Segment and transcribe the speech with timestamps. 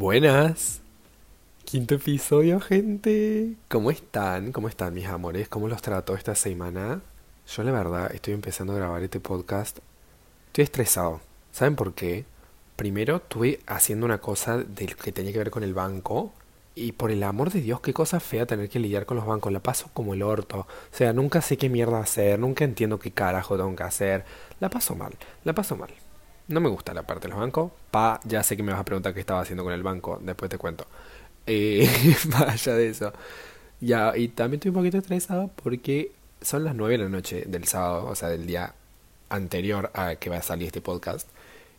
[0.00, 0.80] Buenas.
[1.66, 3.56] Quinto episodio, gente.
[3.68, 4.50] ¿Cómo están?
[4.50, 5.50] ¿Cómo están, mis amores?
[5.50, 7.02] ¿Cómo los trato esta semana?
[7.46, 9.80] Yo, la verdad, estoy empezando a grabar este podcast.
[10.46, 11.20] Estoy estresado.
[11.52, 12.24] ¿Saben por qué?
[12.76, 16.32] Primero, estuve haciendo una cosa del que tenía que ver con el banco.
[16.74, 19.52] Y por el amor de Dios, qué cosa fea tener que lidiar con los bancos.
[19.52, 20.60] La paso como el orto.
[20.60, 22.38] O sea, nunca sé qué mierda hacer.
[22.38, 24.24] Nunca entiendo qué carajo tengo que hacer.
[24.60, 25.12] La paso mal.
[25.44, 25.90] La paso mal.
[26.50, 27.70] No me gusta la parte de los bancos.
[27.92, 30.18] Pa, ya sé que me vas a preguntar qué estaba haciendo con el banco.
[30.20, 30.84] Después te cuento.
[31.46, 31.88] Eh,
[32.26, 33.12] vaya de eso.
[33.80, 37.66] Ya, y también estoy un poquito estresado porque son las 9 de la noche del
[37.66, 38.74] sábado, o sea, del día
[39.28, 41.28] anterior a que va a salir este podcast.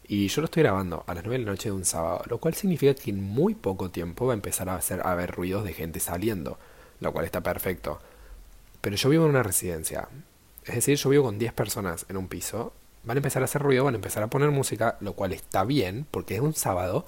[0.07, 2.37] Y yo lo estoy grabando a las 9 de la noche de un sábado, lo
[2.39, 5.63] cual significa que en muy poco tiempo va a empezar a, hacer, a haber ruidos
[5.65, 6.57] de gente saliendo,
[7.01, 7.99] lo cual está perfecto.
[8.81, 10.07] Pero yo vivo en una residencia,
[10.65, 13.61] es decir, yo vivo con 10 personas en un piso, van a empezar a hacer
[13.61, 17.05] ruido, van a empezar a poner música, lo cual está bien, porque es un sábado,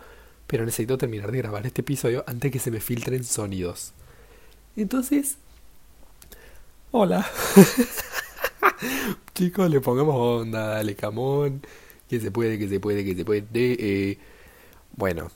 [0.47, 3.93] pero necesito terminar de grabar este episodio antes que se me filtren sonidos.
[4.75, 5.37] Entonces,
[6.91, 7.25] hola.
[9.35, 11.61] Chicos, le pongamos onda, dale camón,
[12.09, 13.45] que se puede, que se puede, que se puede.
[13.53, 14.17] Eh.
[14.95, 15.31] Bueno,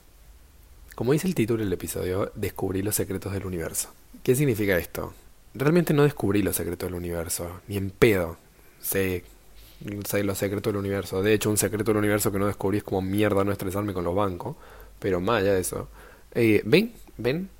[0.94, 3.90] como dice el título del episodio, descubrí los secretos del universo.
[4.22, 5.14] ¿Qué significa esto?
[5.54, 8.36] Realmente no descubrí los secretos del universo, ni en pedo.
[8.80, 9.24] Sé,
[9.80, 11.22] los secretos del universo.
[11.22, 14.04] De hecho, un secreto del universo que no descubrí es como mierda no estresarme con
[14.04, 14.56] los bancos.
[14.98, 15.88] Pero más allá de eso.
[16.34, 17.50] Eh, ven, ven.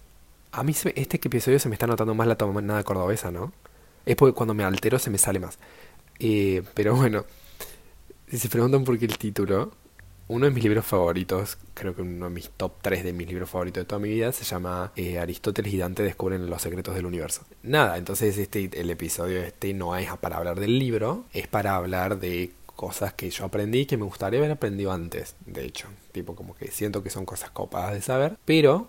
[0.52, 3.52] A mí se, este episodio se me está notando más la tomada cordobesa, ¿no?
[4.06, 5.58] Es porque cuando me altero se me sale más.
[6.18, 7.24] Eh, pero bueno,
[8.28, 9.72] si se preguntan por qué el título,
[10.28, 13.48] uno de mis libros favoritos, creo que uno de mis top 3 de mis libros
[13.48, 17.06] favoritos de toda mi vida, se llama eh, Aristóteles y Dante descubren los secretos del
[17.06, 17.42] universo.
[17.62, 22.20] Nada, entonces este, el episodio este no es para hablar del libro, es para hablar
[22.20, 25.88] de cosas que yo aprendí que me gustaría haber aprendido antes, de hecho.
[26.12, 28.88] Tipo, como que siento que son cosas copadas de saber, pero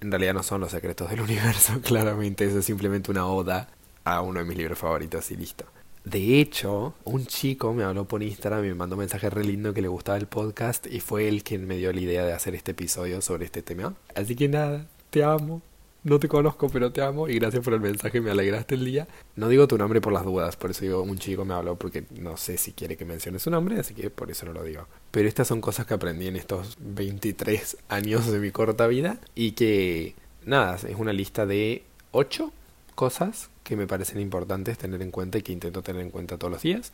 [0.00, 2.44] en realidad no son los secretos del universo, claramente.
[2.44, 3.68] Eso es simplemente una oda
[4.04, 5.64] a uno de mis libros favoritos y listo.
[6.04, 9.72] De hecho, un chico me habló por Instagram y me mandó un mensaje re lindo
[9.72, 12.56] que le gustaba el podcast y fue él quien me dio la idea de hacer
[12.56, 13.94] este episodio sobre este tema.
[14.16, 15.62] Así que nada, te amo.
[16.04, 19.06] No te conozco, pero te amo y gracias por el mensaje, me alegraste el día.
[19.36, 22.04] No digo tu nombre por las dudas, por eso digo, un chico me habló porque
[22.18, 24.88] no sé si quiere que mencione su nombre, así que por eso no lo digo.
[25.12, 29.52] Pero estas son cosas que aprendí en estos 23 años de mi corta vida y
[29.52, 32.52] que, nada, es una lista de 8
[32.96, 36.52] cosas que me parecen importantes tener en cuenta y que intento tener en cuenta todos
[36.52, 36.92] los días.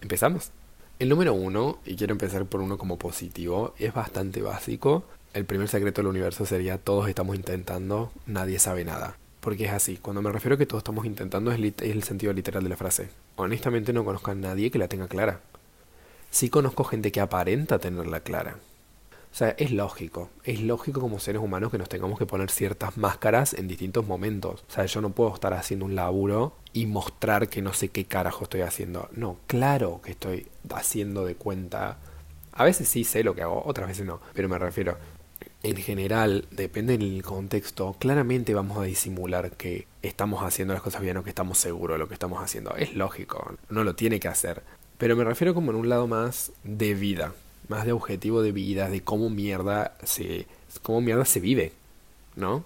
[0.00, 0.50] Empezamos.
[0.98, 5.04] El número uno, y quiero empezar por uno como positivo, es bastante básico
[5.34, 9.16] el primer secreto del universo sería todos estamos intentando, nadie sabe nada.
[9.40, 12.64] Porque es así, cuando me refiero a que todos estamos intentando es, el sentido literal
[12.64, 13.10] de la frase.
[13.36, 15.40] Honestamente no conozco a nadie que la tenga clara.
[16.30, 18.56] Sí conozco gente que aparenta tenerla clara.
[19.32, 22.96] O sea, es lógico, es lógico como seres humanos que nos tengamos que poner ciertas
[22.96, 24.64] máscaras en distintos momentos.
[24.68, 28.04] O sea, yo no puedo estar haciendo un laburo y mostrar que no sé qué
[28.06, 29.08] carajo estoy haciendo.
[29.12, 31.98] No, claro que estoy haciendo de cuenta.
[32.52, 34.20] A veces sí sé lo que hago, otras veces no.
[34.34, 34.96] Pero me refiero,
[35.62, 41.16] en general, depende del contexto, claramente vamos a disimular que estamos haciendo las cosas bien
[41.16, 42.74] o que estamos seguros de lo que estamos haciendo.
[42.76, 44.62] Es lógico, no lo tiene que hacer.
[44.98, 47.32] Pero me refiero como en un lado más de vida,
[47.68, 50.46] más de objetivo de vida, de cómo mierda se,
[50.82, 51.72] cómo mierda se vive,
[52.36, 52.64] ¿no?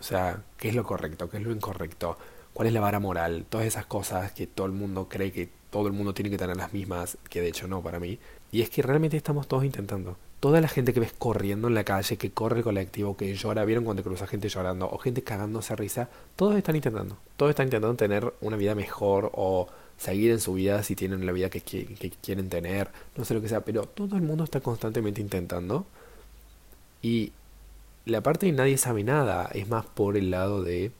[0.00, 1.30] O sea, ¿qué es lo correcto?
[1.30, 2.16] ¿Qué es lo incorrecto?
[2.52, 3.46] ¿Cuál es la vara moral?
[3.48, 6.56] Todas esas cosas que todo el mundo cree que todo el mundo tiene que tener
[6.56, 8.18] las mismas, que de hecho no para mí.
[8.52, 11.84] Y es que realmente estamos todos intentando toda la gente que ves corriendo en la
[11.84, 15.72] calle, que corre el colectivo, que llora, vieron cuando cruza gente llorando o gente cagándose
[15.72, 19.68] a risa, todos están intentando, todos están intentando tener una vida mejor o
[19.98, 23.48] seguir en su vida si tienen la vida que, quieren tener, no sé lo que
[23.48, 25.86] sea, pero todo el mundo está constantemente intentando
[27.02, 27.32] y
[28.06, 30.92] la parte de nadie sabe nada es más por el lado de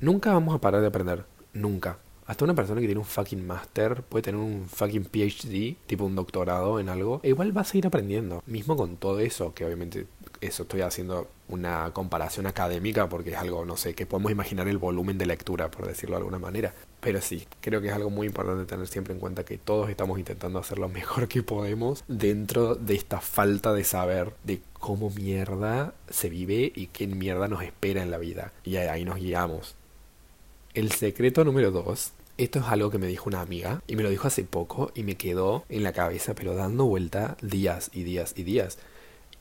[0.00, 1.98] nunca vamos a parar de aprender, nunca.
[2.26, 6.14] Hasta una persona que tiene un fucking master puede tener un fucking PhD, tipo un
[6.14, 8.42] doctorado en algo, igual va a seguir aprendiendo.
[8.46, 10.06] Mismo con todo eso, que obviamente
[10.40, 14.78] eso estoy haciendo una comparación académica porque es algo, no sé, que podemos imaginar el
[14.78, 16.74] volumen de lectura, por decirlo de alguna manera.
[17.00, 20.18] Pero sí, creo que es algo muy importante tener siempre en cuenta que todos estamos
[20.18, 25.94] intentando hacer lo mejor que podemos dentro de esta falta de saber de cómo mierda
[26.08, 28.52] se vive y qué mierda nos espera en la vida.
[28.64, 29.76] Y ahí nos guiamos.
[30.74, 32.12] El secreto número dos.
[32.38, 35.02] Esto es algo que me dijo una amiga y me lo dijo hace poco y
[35.02, 38.78] me quedó en la cabeza pero dando vuelta días y días y días.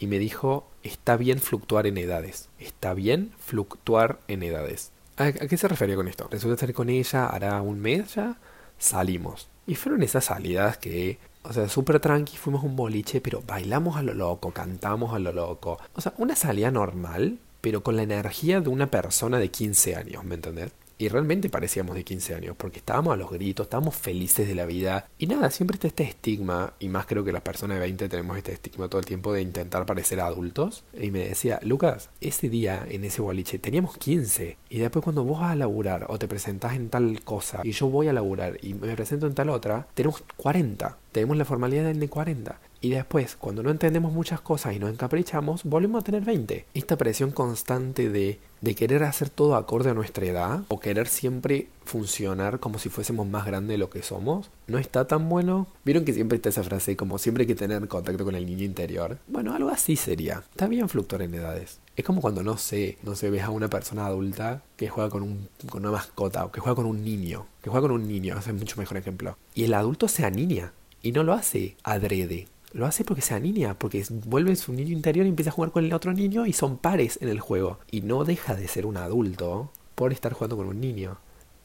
[0.01, 2.49] Y me dijo, está bien fluctuar en edades.
[2.57, 4.91] Está bien fluctuar en edades.
[5.17, 6.27] ¿A, qué se refería con esto?
[6.31, 8.35] Resulta estar con ella hará un mes ya.
[8.79, 9.47] Salimos.
[9.67, 14.01] Y fueron esas salidas que O sea, súper tranqui, fuimos un boliche, pero bailamos a
[14.01, 15.77] lo loco, cantamos a lo loco.
[15.93, 20.23] O sea, una salida normal, pero con la energía de una persona de 15 años,
[20.23, 20.71] ¿me entendés?
[21.01, 24.67] Y realmente parecíamos de 15 años, porque estábamos a los gritos, estábamos felices de la
[24.67, 25.07] vida.
[25.17, 28.37] Y nada, siempre está este estigma, y más creo que las personas de 20 tenemos
[28.37, 30.83] este estigma todo el tiempo de intentar parecer adultos.
[30.93, 34.57] Y me decía, Lucas, ese día en ese boliche teníamos 15.
[34.69, 37.87] Y después cuando vos vas a laburar o te presentás en tal cosa, y yo
[37.87, 40.99] voy a laburar y me presento en tal otra, tenemos 40.
[41.11, 42.59] Tenemos la formalidad de 40.
[42.83, 46.65] Y después, cuando no entendemos muchas cosas y nos encaprichamos, volvemos a tener 20.
[46.73, 51.67] Esta presión constante de, de querer hacer todo acorde a nuestra edad o querer siempre
[51.85, 55.67] funcionar como si fuésemos más grandes de lo que somos, no está tan bueno.
[55.85, 58.63] Vieron que siempre está esa frase como siempre hay que tener contacto con el niño
[58.63, 59.19] interior.
[59.27, 60.43] Bueno, algo así sería.
[60.49, 61.79] Está bien fluctuar en edades.
[61.95, 65.21] Es como cuando no sé, no sé, ves a una persona adulta que juega con,
[65.21, 68.39] un, con una mascota o que juega con un niño, que juega con un niño,
[68.39, 69.37] ese es mucho mejor ejemplo.
[69.53, 70.71] Y el adulto se aniña
[71.01, 72.47] y no lo hace adrede.
[72.73, 75.83] Lo hace porque se niña, porque vuelve su niño interior y empieza a jugar con
[75.83, 77.79] el otro niño y son pares en el juego.
[77.91, 81.17] Y no deja de ser un adulto por estar jugando con un niño.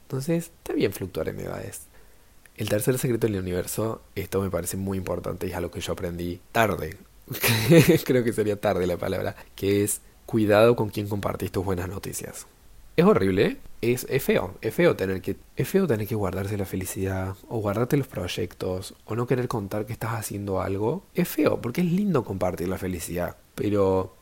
[0.03, 1.83] Entonces, está bien fluctuar en edades.
[2.57, 5.93] El tercer secreto del universo, esto me parece muy importante y es algo que yo
[5.93, 6.97] aprendí tarde.
[8.05, 12.47] Creo que sería tarde la palabra, que es cuidado con quien compartís tus buenas noticias.
[12.97, 16.65] Es horrible, es, es, feo, es feo tener que es feo tener que guardarse la
[16.65, 21.05] felicidad o guardarte los proyectos o no querer contar que estás haciendo algo.
[21.15, 24.17] Es feo porque es lindo compartir la felicidad, pero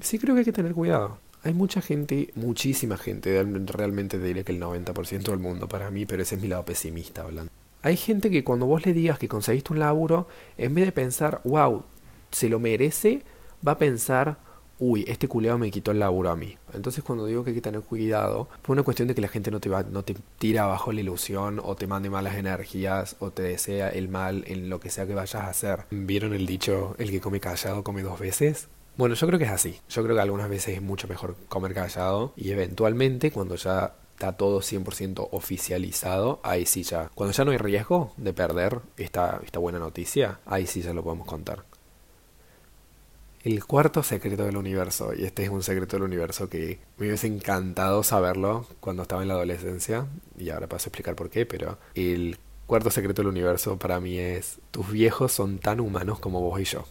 [0.00, 1.18] sí creo que hay que tener cuidado.
[1.42, 6.22] Hay mucha gente, muchísima gente, realmente diría que el 90% del mundo para mí, pero
[6.22, 7.50] ese es mi lado pesimista hablando.
[7.82, 11.40] Hay gente que cuando vos le digas que conseguiste un laburo, en vez de pensar,
[11.42, 11.82] wow,
[12.30, 13.24] se lo merece,
[13.66, 14.38] va a pensar,
[14.84, 16.58] uy, este culeado me quitó el laburo a mí.
[16.74, 19.52] Entonces cuando digo que hay que tener cuidado, fue una cuestión de que la gente
[19.52, 23.30] no te va, no te tira abajo la ilusión, o te mande malas energías, o
[23.30, 25.84] te desea el mal en lo que sea que vayas a hacer.
[25.90, 28.66] ¿Vieron el dicho, el que come callado come dos veces?
[28.96, 29.78] Bueno, yo creo que es así.
[29.88, 34.32] Yo creo que algunas veces es mucho mejor comer callado y eventualmente cuando ya está
[34.32, 39.60] todo 100% oficializado, ahí sí ya, cuando ya no hay riesgo de perder esta, esta
[39.60, 41.64] buena noticia, ahí sí ya lo podemos contar.
[43.44, 47.26] El cuarto secreto del universo, y este es un secreto del universo que me hubiese
[47.26, 50.06] encantado saberlo cuando estaba en la adolescencia,
[50.38, 54.16] y ahora paso a explicar por qué, pero el cuarto secreto del universo para mí
[54.16, 56.84] es, tus viejos son tan humanos como vos y yo.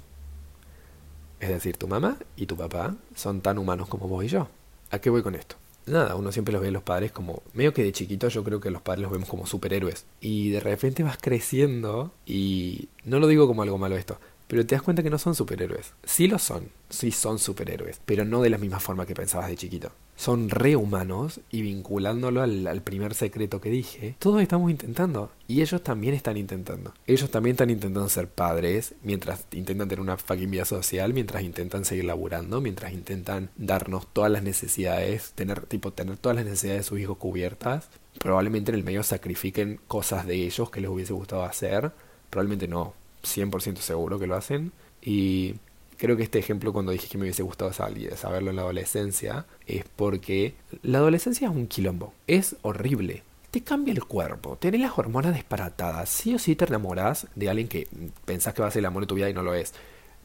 [1.39, 4.49] Es decir, tu mamá y tu papá son tan humanos como vos y yo.
[4.89, 5.55] ¿A qué voy con esto?
[5.85, 8.59] Nada, uno siempre los ve a los padres como, medio que de chiquito yo creo
[8.59, 10.05] que los padres los vemos como superhéroes.
[10.19, 14.19] Y de repente vas creciendo y no lo digo como algo malo esto,
[14.51, 15.93] pero te das cuenta que no son superhéroes.
[16.03, 19.55] Sí lo son, sí son superhéroes, pero no de la misma forma que pensabas de
[19.55, 19.93] chiquito.
[20.17, 26.15] Son rehumanos y vinculándolo al, primer secreto que dije, todos estamos intentando y ellos también
[26.15, 26.93] están intentando.
[27.07, 31.85] Ellos también están intentando ser padres mientras intentan tener una fucking vida social, mientras intentan
[31.85, 36.89] seguir laburando, mientras intentan darnos todas las necesidades, tener tipo tener todas las necesidades de
[36.89, 37.87] sus hijos cubiertas.
[38.19, 41.93] Probablemente en el medio sacrifiquen cosas de ellos que les hubiese gustado hacer,
[42.29, 44.71] probablemente no, 100% seguro que lo hacen.
[45.01, 45.55] Y
[45.97, 49.85] creo que este ejemplo cuando dije que me hubiese gustado saberlo en la adolescencia, es
[49.95, 52.13] porque la adolescencia es un quilombo.
[52.25, 53.23] Es horrible.
[53.51, 56.09] Te cambia el cuerpo, tenés las hormonas disparatadas.
[56.09, 57.87] Sí o sí te enamoras de alguien que
[58.25, 59.73] pensás que va a ser el amor de tu vida y no lo es.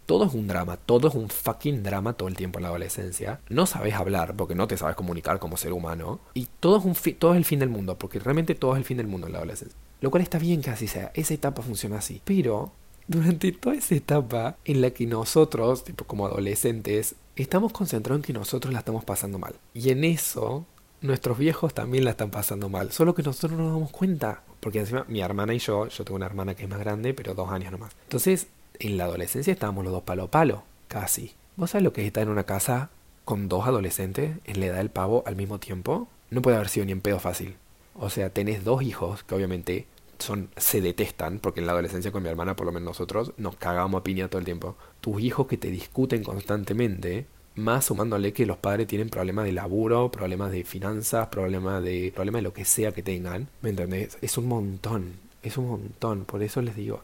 [0.07, 3.41] Todo es un drama, todo es un fucking drama todo el tiempo en la adolescencia.
[3.49, 6.21] No sabes hablar porque no te sabes comunicar como ser humano.
[6.33, 8.85] Y todo es, un todo es el fin del mundo, porque realmente todo es el
[8.85, 9.76] fin del mundo en la adolescencia.
[10.00, 12.23] Lo cual está bien que así sea, esa etapa funciona así.
[12.25, 12.73] Pero
[13.09, 18.33] durante toda esa etapa en la que nosotros, tipo como adolescentes, estamos concentrados en que
[18.33, 19.55] nosotros la estamos pasando mal.
[19.75, 20.65] Y en eso,
[21.01, 24.43] nuestros viejos también la están pasando mal, solo que nosotros no nos damos cuenta.
[24.61, 27.35] Porque encima mi hermana y yo, yo tengo una hermana que es más grande, pero
[27.35, 27.93] dos años nomás.
[28.05, 28.49] Entonces,
[28.79, 31.35] en la adolescencia estábamos los dos palo a palo, casi.
[31.57, 32.91] ¿Vos sabés lo que es estar en una casa
[33.25, 36.09] con dos adolescentes en la edad del pavo al mismo tiempo?
[36.31, 37.57] No puede haber sido ni en pedo fácil.
[37.95, 39.87] O sea, tenés dos hijos que obviamente
[40.18, 43.56] son, se detestan, porque en la adolescencia con mi hermana, por lo menos nosotros, nos
[43.56, 44.76] cagábamos a piña todo el tiempo.
[45.00, 50.11] Tus hijos que te discuten constantemente, más sumándole que los padres tienen problemas de laburo,
[50.11, 54.18] problemas de finanzas, problemas de, problemas de lo que sea que tengan, ¿me entendés?
[54.20, 57.00] Es un montón, es un montón, por eso les digo,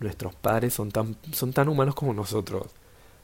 [0.00, 2.66] nuestros padres son tan, son tan humanos como nosotros.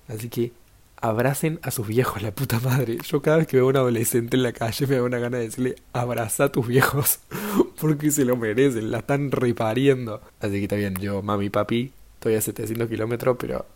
[0.08, 0.52] Así que
[0.96, 2.98] abracen a sus viejos, la puta madre.
[3.06, 5.38] Yo cada vez que veo a un adolescente en la calle me da una gana
[5.38, 7.20] de decirle, abraza a tus viejos,
[7.80, 10.22] porque se lo merecen, la están repariendo.
[10.40, 13.66] Así que está bien, yo, mami, papi, estoy a 700 kilómetros, pero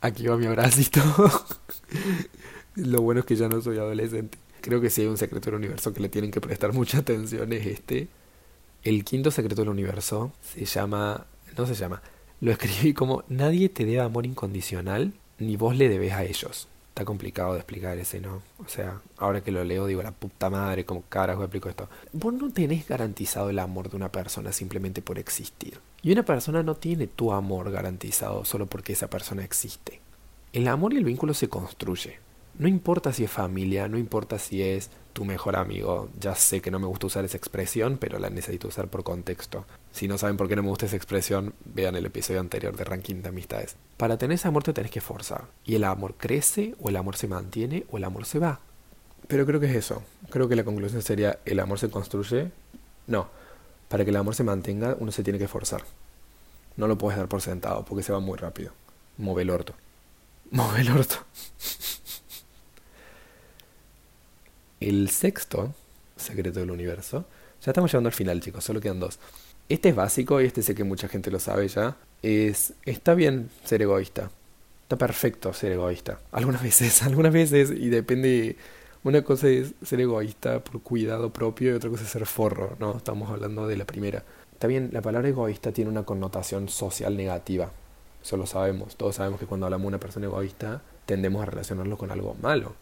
[0.00, 1.00] aquí va mi abracito.
[2.76, 4.38] lo bueno es que ya no soy adolescente.
[4.60, 7.52] Creo que si hay un secreto del universo que le tienen que prestar mucha atención
[7.52, 8.08] es este.
[8.82, 12.02] El quinto secreto del universo se llama, no se llama,
[12.40, 16.68] lo escribí como nadie te debe amor incondicional, ni vos le debes a ellos.
[16.88, 18.42] Está complicado de explicar ese, ¿no?
[18.58, 21.88] O sea, ahora que lo leo digo, la puta madre, ¿cómo carajo explico esto?
[22.12, 25.78] Vos no tenés garantizado el amor de una persona simplemente por existir.
[26.02, 30.00] Y una persona no tiene tu amor garantizado solo porque esa persona existe.
[30.52, 32.18] El amor y el vínculo se construye.
[32.58, 36.08] No importa si es familia, no importa si es tu mejor amigo.
[36.18, 39.64] Ya sé que no me gusta usar esa expresión, pero la necesito usar por contexto.
[39.92, 42.82] Si no saben por qué no me gusta esa expresión, vean el episodio anterior de
[42.82, 43.76] Ranking de Amistades.
[43.96, 45.44] Para tener ese amor te tenés que forzar.
[45.64, 48.58] Y el amor crece, o el amor se mantiene, o el amor se va.
[49.28, 50.02] Pero creo que es eso.
[50.30, 52.50] Creo que la conclusión sería, el amor se construye.
[53.06, 53.28] No,
[53.88, 55.84] para que el amor se mantenga, uno se tiene que forzar.
[56.76, 58.72] No lo puedes dar por sentado, porque se va muy rápido.
[59.16, 59.74] Move el orto.
[60.50, 61.16] Move el orto.
[64.80, 65.74] El sexto
[66.16, 67.24] secreto del universo.
[67.64, 69.18] Ya estamos llegando al final, chicos, solo quedan dos.
[69.68, 71.96] Este es básico y este sé que mucha gente lo sabe ya.
[72.22, 74.30] Es, está bien ser egoísta.
[74.82, 76.20] Está perfecto ser egoísta.
[76.32, 78.56] Algunas veces, algunas veces, y depende.
[79.04, 82.96] Una cosa es ser egoísta por cuidado propio y otra cosa es ser forro, ¿no?
[82.96, 84.24] Estamos hablando de la primera.
[84.52, 87.70] Está bien, la palabra egoísta tiene una connotación social negativa.
[88.22, 88.96] Eso lo sabemos.
[88.96, 92.74] Todos sabemos que cuando hablamos de una persona egoísta, tendemos a relacionarlo con algo malo.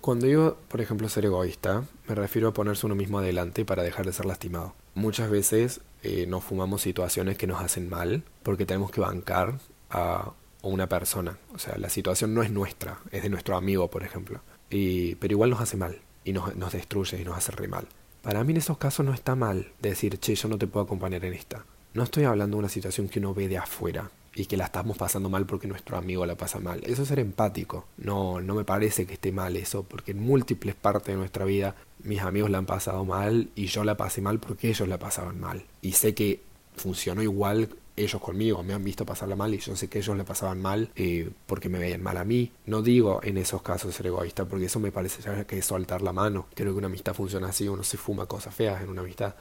[0.00, 4.06] Cuando digo, por ejemplo, ser egoísta, me refiero a ponerse uno mismo adelante para dejar
[4.06, 4.74] de ser lastimado.
[4.94, 9.58] Muchas veces eh, nos fumamos situaciones que nos hacen mal porque tenemos que bancar
[9.90, 11.38] a una persona.
[11.54, 14.40] O sea, la situación no es nuestra, es de nuestro amigo, por ejemplo.
[14.70, 17.86] Y, pero igual nos hace mal y nos, nos destruye y nos hace re mal.
[18.22, 21.24] Para mí en esos casos no está mal decir, che, yo no te puedo acompañar
[21.26, 21.66] en esta.
[21.92, 24.96] No estoy hablando de una situación que uno ve de afuera y que la estamos
[24.96, 26.80] pasando mal porque nuestro amigo la pasa mal.
[26.84, 27.86] Eso es ser empático.
[27.96, 31.74] No, no me parece que esté mal eso, porque en múltiples partes de nuestra vida
[32.02, 35.40] mis amigos la han pasado mal y yo la pasé mal porque ellos la pasaban
[35.40, 35.64] mal.
[35.82, 36.42] Y sé que
[36.76, 40.24] funcionó igual ellos conmigo, me han visto pasarla mal y yo sé que ellos la
[40.24, 42.52] pasaban mal eh, porque me veían mal a mí.
[42.66, 46.12] No digo en esos casos ser egoísta, porque eso me parece que es soltar la
[46.12, 46.46] mano.
[46.54, 49.34] Creo que una amistad funciona así, uno se fuma cosas feas en una amistad.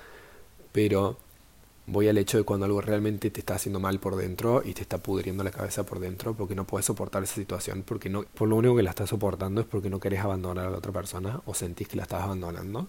[0.71, 1.17] Pero
[1.91, 4.81] voy al hecho de cuando algo realmente te está haciendo mal por dentro y te
[4.81, 8.47] está pudriendo la cabeza por dentro porque no puedes soportar esa situación, porque no, por
[8.47, 11.41] lo único que la estás soportando es porque no querés abandonar a la otra persona
[11.45, 12.87] o sentís que la estás abandonando.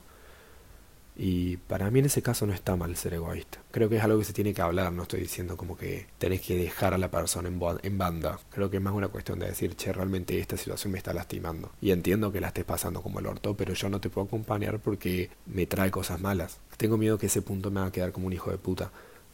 [1.16, 3.58] Y para mí en ese caso no está mal ser egoísta.
[3.70, 6.40] Creo que es algo que se tiene que hablar, no estoy diciendo como que tenés
[6.40, 8.38] que dejar a la persona en, en banda.
[8.50, 11.72] Creo que es más una cuestión de decir, che, realmente esta situación me está lastimando.
[11.80, 14.78] Y entiendo que la estés pasando como el orto, pero yo no te puedo acompañar
[14.78, 16.58] porque me trae cosas malas.
[16.76, 18.90] Tengo miedo que ese punto me va a quedar como un hijo de puta.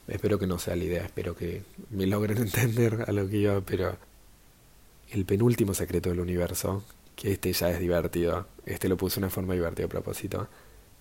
[0.08, 3.62] Espero que no sea la idea, espero que me logren entender a lo que yo,
[3.62, 3.96] pero
[5.10, 9.30] el penúltimo secreto del universo, que este ya es divertido, este lo puse de una
[9.30, 10.48] forma divertida a propósito,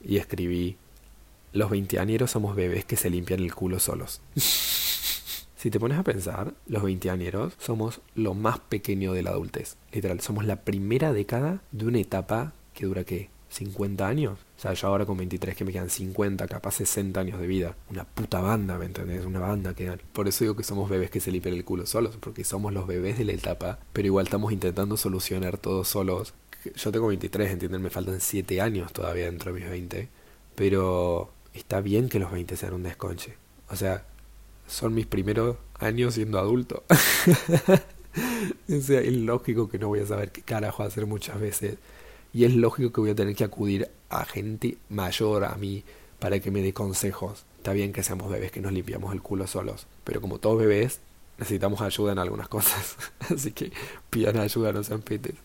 [0.05, 0.77] y escribí,
[1.51, 4.21] los veinteañeros somos bebés que se limpian el culo solos.
[4.35, 9.77] si te pones a pensar, los veinteañeros somos lo más pequeño de la adultez.
[9.91, 13.29] Literal, somos la primera década de una etapa que dura qué?
[13.49, 14.39] 50 años.
[14.57, 17.75] O sea, yo ahora con 23 que me quedan 50, capaz 60 años de vida.
[17.89, 19.25] Una puta banda, ¿me entendés?
[19.25, 20.01] Una banda que dan.
[20.13, 22.85] Por eso digo que somos bebés que se limpian el culo solos, porque somos los
[22.85, 26.33] bebés de la etapa, pero igual estamos intentando solucionar todo solos
[26.73, 27.81] yo tengo 23, ¿entienden?
[27.81, 30.09] Me faltan 7 años todavía dentro de mis 20.
[30.55, 33.35] Pero está bien que los 20 sean un desconche.
[33.69, 34.05] O sea,
[34.67, 36.83] son mis primeros años siendo adulto.
[38.69, 41.77] o sea, es lógico que no voy a saber qué carajo hacer muchas veces.
[42.33, 45.83] Y es lógico que voy a tener que acudir a gente mayor a mí
[46.19, 47.45] para que me dé consejos.
[47.57, 49.87] Está bien que seamos bebés que nos limpiamos el culo solos.
[50.03, 50.99] Pero como todos bebés,
[51.37, 52.97] necesitamos ayuda en algunas cosas.
[53.19, 53.71] Así que
[54.09, 55.35] pidan ayuda, no sean petes.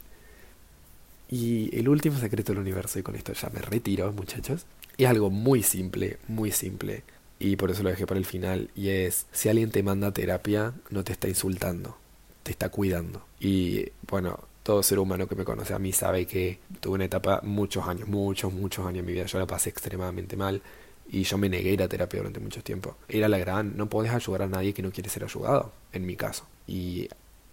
[1.31, 4.67] Y el último secreto del universo, y con esto ya me retiro, muchachos,
[4.99, 7.05] es algo muy simple, muy simple.
[7.39, 8.71] Y por eso lo dejé para el final.
[8.75, 11.97] Y es, si alguien te manda terapia, no te está insultando,
[12.43, 13.25] te está cuidando.
[13.39, 17.41] Y bueno, todo ser humano que me conoce a mí sabe que tuve una etapa,
[17.45, 19.27] muchos años, muchos, muchos años en mi vida.
[19.27, 20.61] Yo la pasé extremadamente mal.
[21.13, 22.97] Y yo me negué a ir a terapia durante mucho tiempo.
[23.09, 26.17] Era la gran, no podés ayudar a nadie que no quiere ser ayudado, en mi
[26.17, 26.47] caso.
[26.69, 27.09] Y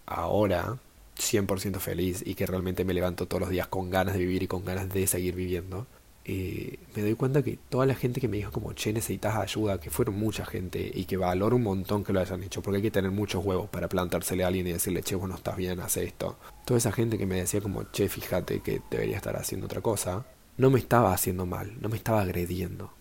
[0.06, 0.78] ahora,
[1.18, 4.46] 100% feliz y que realmente me levanto todos los días con ganas de vivir y
[4.46, 5.86] con ganas de seguir viviendo,
[6.24, 9.80] eh, me doy cuenta que toda la gente que me dijo como, che, necesitas ayuda,
[9.80, 12.82] que fueron mucha gente y que valoro un montón que lo hayan hecho, porque hay
[12.82, 15.80] que tener muchos huevos para plantársele a alguien y decirle, che, vos no estás bien,
[15.80, 16.36] haz esto.
[16.66, 20.26] Toda esa gente que me decía como, che, fíjate que debería estar haciendo otra cosa,
[20.58, 22.92] no me estaba haciendo mal, no me estaba agrediendo,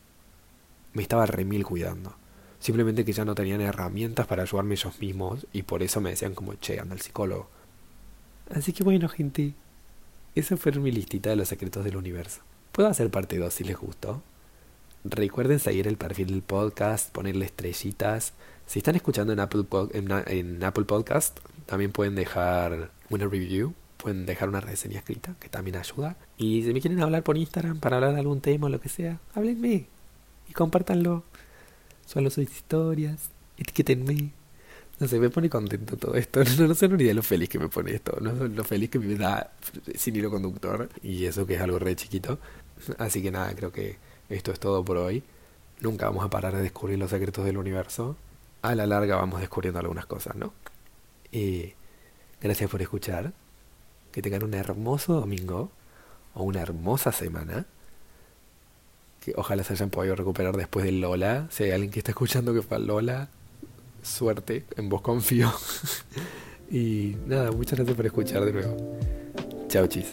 [0.94, 2.16] me estaba remil cuidando.
[2.60, 6.34] Simplemente que ya no tenían herramientas para ayudarme ellos mismos y por eso me decían
[6.34, 7.57] como, che, anda al psicólogo
[8.54, 9.54] Así que bueno, gente,
[10.36, 12.42] esa fue mi listita de los secretos del universo.
[12.72, 14.22] Puedo hacer parte 2 si les gustó.
[15.04, 18.34] Recuerden seguir el perfil del podcast, ponerle estrellitas,
[18.66, 25.00] Si están escuchando en Apple, Podcast, también pueden dejar una review, pueden dejar una reseña
[25.00, 26.18] escrita, que también ayuda.
[26.38, 28.89] Y si me quieren hablar por Instagram para hablar de algún tema o lo que
[28.89, 29.86] sea, háblenme
[30.50, 31.24] y compártanlo.
[32.06, 34.32] Solo sus historias, etiquétenme.
[35.00, 36.42] No sé, me pone contento todo esto.
[36.60, 38.18] No, no sé ni idea lo feliz que me pone esto.
[38.20, 39.51] No lo feliz que me da
[39.96, 40.89] sin hilo conductor.
[41.04, 42.39] Y eso que es algo re chiquito.
[42.98, 43.98] Así que nada, creo que
[44.30, 45.24] esto es todo por hoy.
[45.82, 48.16] Nunca vamos a parar de descubrir los secretos del universo.
[48.63, 50.54] A la larga vamos descubriendo algunas cosas, ¿no?
[51.32, 51.74] Y
[52.42, 53.34] gracias por escuchar.
[54.12, 55.70] Que tengan un hermoso domingo
[56.34, 57.68] o una hermosa semana.
[59.24, 61.48] Que ojalá se hayan podido recuperar después del Lola.
[61.51, 63.30] Si hay alguien que está escuchando que fue al Lola,
[64.01, 65.51] suerte, en vos confío.
[66.72, 68.98] y nada, muchas gracias por escuchar de nuevo.
[69.68, 70.08] Chao, chis.